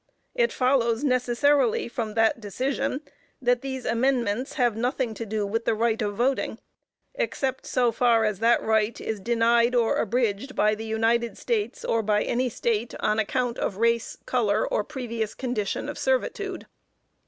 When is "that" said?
2.15-2.41, 3.39-3.61, 8.39-8.63